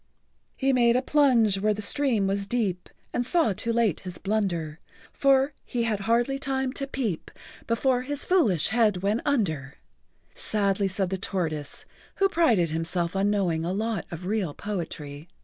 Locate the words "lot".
13.71-14.07